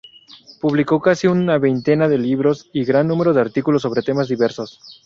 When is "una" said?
1.27-1.59